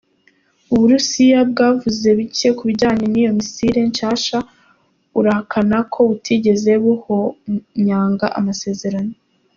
[0.73, 4.37] Uburusiya bwavuze bike ku bijanye n'iyo "missile" nshasha,
[5.13, 9.13] burahakana ko butigeze buhonyanga amasezerano.